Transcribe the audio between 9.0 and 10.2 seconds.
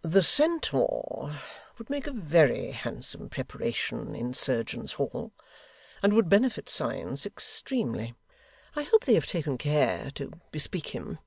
they have taken care